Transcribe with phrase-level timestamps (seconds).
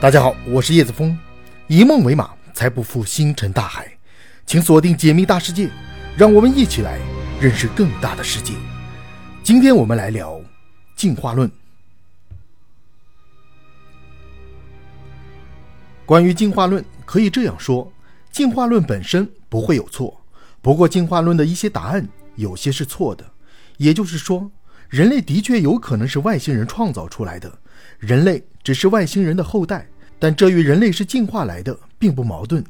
[0.00, 1.14] 大家好，我是叶子峰，
[1.66, 3.86] 以梦为马，才不负星辰大海。
[4.46, 5.68] 请锁定解密大世界，
[6.16, 6.98] 让我们一起来
[7.38, 8.54] 认识更大的世界。
[9.42, 10.40] 今天我们来聊
[10.96, 11.52] 进化论。
[16.06, 17.92] 关于进化论，可以这样说：
[18.32, 20.18] 进化论本身不会有错，
[20.62, 23.32] 不过进化论的一些答案有些是错的。
[23.76, 24.50] 也就是说，
[24.88, 27.58] 人类的确有可能是外星人创造出来的。
[27.98, 29.86] 人类只是外星人的后代，
[30.18, 32.64] 但这与人类是进化来的并不矛盾。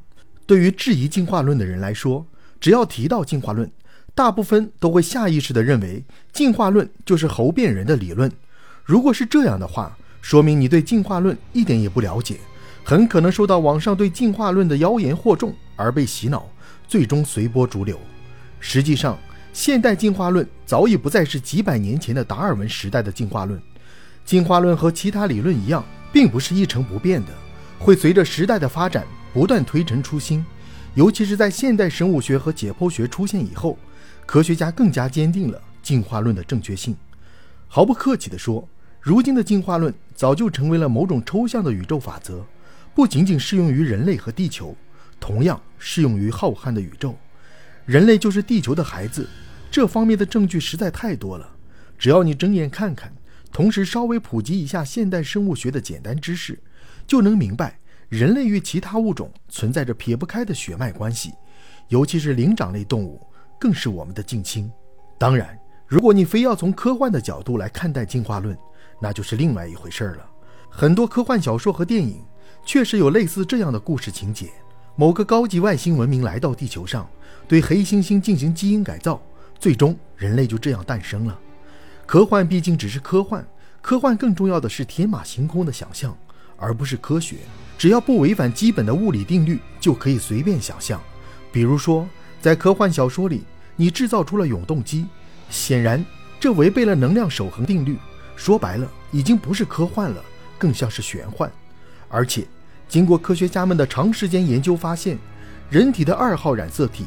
[0.46, 2.26] 对于质疑进化论的人来说，
[2.60, 3.70] 只要提到进化论，
[4.14, 8.30] 大部分都会下意识地认为进化论就是猴变人的理论。
[8.84, 12.38] 如果是这样的话，说明你对进化论一点也不了解，
[12.84, 16.48] 很可能受到网上对进化论的妖言惑众而被洗脑，
[16.88, 17.98] 最终随波逐流。
[18.58, 19.18] 实际上，
[19.52, 23.60] 现代进化论早已不再是几百年前的达尔文时代的进化论。
[24.30, 27.32] 进化论和其他理论一样，并不是一成不变的，
[27.80, 30.46] 会随着时代的发展不断推陈出新。
[30.94, 33.76] 尤其是在现代生物学和解剖学出现以后，
[34.24, 36.96] 科学家更加坚定了进化论的正确性。
[37.66, 38.68] 毫不客气地说，
[39.00, 42.46] 如今的进化论早就成为了某种抽象的宇宙法则，
[42.94, 44.76] 不仅仅适用于人类和地球，
[45.18, 47.16] 同样适用于浩瀚的宇宙。
[47.84, 49.28] 人类就是地球的孩子，
[49.72, 51.50] 这方面的证据实在太多了。
[51.98, 53.12] 只要你睁眼看看。
[53.52, 56.58] 同时，稍微普及一下现代生物学的简单知识，
[57.06, 61.32] 就能明白人类与其他物种存在着撇不开的血脉关系，
[61.88, 63.20] 尤其是灵长类动物
[63.58, 64.70] 更是我们的近亲。
[65.18, 68.56] 当然，如果你非要从科幻的角度来看待进化论，
[69.00, 70.30] 那就是另外一回事儿了。
[70.70, 72.24] 很多科幻小说和电影
[72.64, 74.48] 确实有类似这样的故事情节：
[74.94, 77.10] 某个高级外星文明来到地球上，
[77.48, 79.20] 对黑猩猩进行基因改造，
[79.58, 81.38] 最终人类就这样诞生了。
[82.10, 83.46] 科幻毕竟只是科幻，
[83.80, 86.12] 科幻更重要的是天马行空的想象，
[86.56, 87.36] 而不是科学。
[87.78, 91.00] 只要不违反基本的物理定律，就可以随便想象。
[91.52, 92.04] 比如说，
[92.42, 93.44] 在科幻小说里，
[93.76, 95.06] 你制造出了永动机，
[95.50, 96.04] 显然
[96.40, 97.96] 这违背了能量守恒定律。
[98.34, 100.20] 说白了，已经不是科幻了，
[100.58, 101.48] 更像是玄幻。
[102.08, 102.44] 而且，
[102.88, 105.16] 经过科学家们的长时间研究发现，
[105.70, 107.04] 人体的二号染色体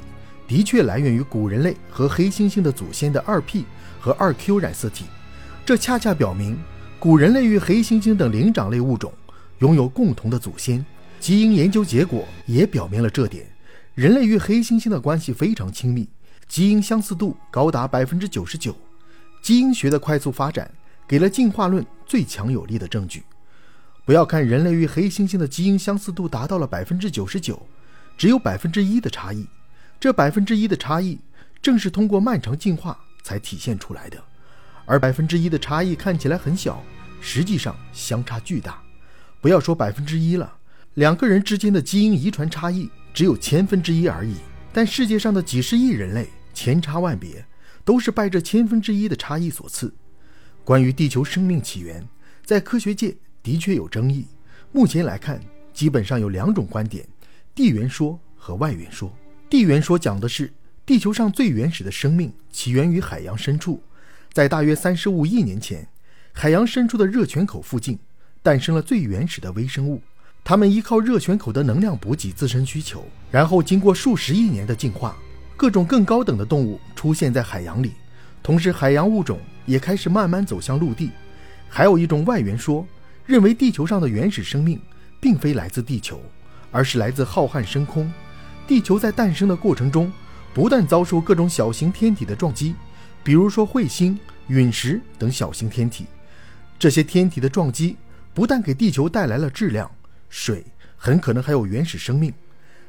[0.47, 3.65] 的确来源于古人类和黑猩猩的祖先的二 P。
[4.03, 5.05] 和二 Q 染色体，
[5.65, 6.59] 这恰恰表明
[6.99, 9.13] 古人类与黑猩猩等灵长类物种
[9.59, 10.85] 拥有共同的祖先。
[11.21, 13.47] 基因研究结果也表明了这点，
[13.95, 16.05] 人类与黑猩猩的关系非常亲密，
[16.49, 18.75] 基因相似度高达百分之九十九。
[19.41, 20.69] 基因学的快速发展
[21.07, 23.23] 给了进化论最强有力的证据。
[24.03, 27.65] 不要看人类与黑猩猩的基因相似度达到了百分之九十九，
[28.17, 29.47] 只有百分之一的差异。
[30.03, 31.17] 这百分之一的差异
[31.61, 32.99] 正是通过漫长进化。
[33.23, 34.21] 才体现出来的，
[34.85, 36.83] 而百分之一的差异看起来很小，
[37.21, 38.83] 实际上相差巨大。
[39.39, 40.57] 不要说百分之一了，
[40.95, 44.35] 两个人之间的基因遗传差异只有千分之一而已。
[44.73, 47.45] 但世界上的几十亿人类千差万别，
[47.85, 49.93] 都是拜这千分之一的差异所赐。
[50.65, 52.05] 关于地球生命起源，
[52.43, 54.27] 在科学界的确有争议。
[54.73, 55.39] 目前来看，
[55.71, 57.07] 基本上有两种观点：
[57.55, 59.09] 地缘说和外缘说。
[59.53, 60.51] 地缘说讲的是。
[60.83, 63.83] 地球上最原始的生命起源于海洋深处，
[64.31, 65.87] 在大约三十五亿年前，
[66.31, 67.99] 海洋深处的热泉口附近
[68.41, 70.01] 诞生了最原始的微生物。
[70.43, 75.15] 它们依靠热泉口的能量补给自身需求，然后经过数十亿年的进化，
[75.55, 77.91] 各种更高等的动物出现在海洋里，
[78.41, 81.11] 同时海洋物种也开始慢慢走向陆地。
[81.69, 82.83] 还有一种外源说，
[83.23, 84.81] 认为地球上的原始生命
[85.21, 86.19] 并非来自地球，
[86.71, 88.11] 而是来自浩瀚深空。
[88.67, 90.11] 地球在诞生的过程中。
[90.53, 92.75] 不但遭受各种小型天体的撞击，
[93.23, 94.19] 比如说彗星、
[94.49, 96.05] 陨石等小型天体。
[96.77, 97.97] 这些天体的撞击
[98.35, 99.89] 不但给地球带来了质量、
[100.29, 100.63] 水，
[100.95, 102.31] 很可能还有原始生命。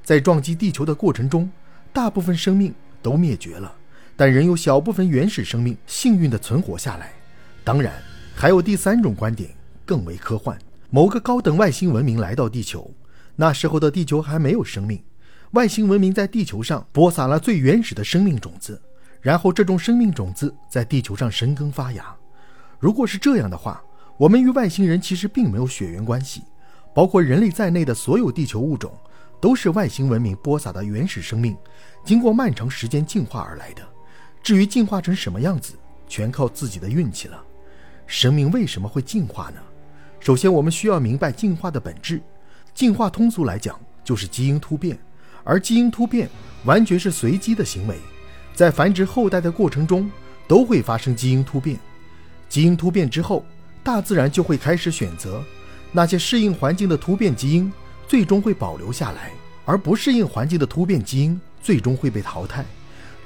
[0.02, 1.50] 在撞击地球的过程中，
[1.90, 3.74] 大部分生命都灭绝了，
[4.14, 7.14] 但仍有小部分原始生命幸运地存活下来。
[7.64, 7.94] 当然，
[8.34, 9.48] 还有第三种观点，
[9.86, 10.58] 更为科幻：
[10.90, 12.92] 某个高等外星文明来到地球，
[13.36, 15.02] 那时候的地球还没有生命。
[15.54, 18.80] 外星文明在地球上播撒了最原始的生命种子，
[19.20, 22.12] 然后这种生命种子在地球上生根发芽。
[22.80, 23.80] 如果是这样的话，
[24.16, 26.42] 我们与外星人其实并没有血缘关系，
[26.92, 28.92] 包括人类在内的所有地球物种
[29.40, 31.56] 都是外星文明播撒的原始生命，
[32.04, 33.82] 经过漫长时间进化而来的。
[34.42, 35.74] 至于进化成什么样子，
[36.08, 37.40] 全靠自己的运气了。
[38.08, 39.60] 生命为什么会进化呢？
[40.18, 42.20] 首先，我们需要明白进化的本质。
[42.74, 44.98] 进化通俗来讲就是基因突变。
[45.44, 46.28] 而基因突变
[46.64, 47.96] 完全是随机的行为，
[48.54, 50.10] 在繁殖后代的过程中
[50.48, 51.78] 都会发生基因突变。
[52.48, 53.44] 基因突变之后，
[53.82, 55.44] 大自然就会开始选择
[55.92, 57.72] 那些适应环境的突变基因
[58.08, 59.30] 最终会保留下来，
[59.64, 62.64] 而不适应环境的突变基因最终会被淘汰。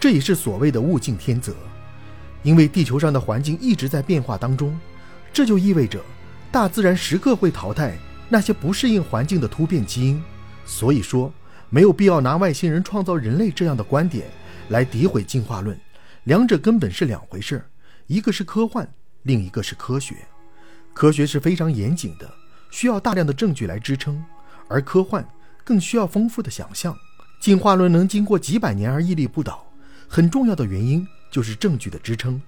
[0.01, 1.55] 这也是所谓的物竞天择。
[2.45, 4.79] 因为地球上的环境一直在变化当中，
[5.33, 6.01] 这就意味着
[6.53, 7.99] 大自然时刻会淘汰
[8.29, 10.23] 那些不适应环境的突变基因。
[10.65, 11.33] 所以说，
[11.71, 14.27] 没有必要拿外星人创造人类这样的观点
[14.69, 15.79] 来诋毁进化论，
[16.25, 17.71] 两者根本是两回事儿
[18.07, 18.89] 一个是科幻，
[19.23, 20.17] 另一个是科学。
[20.95, 22.31] 科学是非常严谨的。
[22.71, 24.23] 需要大量的证据来支撑，
[24.69, 25.27] 而科幻
[25.65, 26.95] 更需要丰富的想象。
[27.41, 29.67] 进化论能经过几百年而屹立不倒，
[30.07, 32.39] 很重要的原因就是证据的支撑。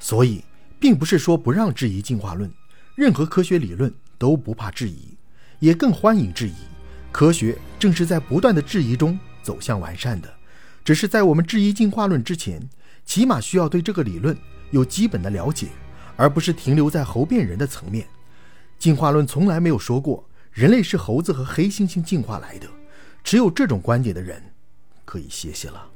[0.00, 0.44] 所以，
[0.80, 2.50] 并不是说不让质疑进化论，
[2.96, 5.16] 任何科学理论都不怕质疑，
[5.60, 6.54] 也更欢迎质疑。
[7.12, 10.32] 科学正是在不断的质疑中走向完善的。
[10.84, 12.68] 只是在我们质疑进化论之前，
[13.04, 14.36] 起码需要对这个理论
[14.70, 15.68] 有基本的了解，
[16.16, 18.06] 而不是停留在猴变人的层面。
[18.78, 22.66] 进化论从来没有说过人类是猴子和黑猩猩进化来的，
[23.22, 24.42] 只有这种观点的人
[25.04, 25.86] 可以歇歇了。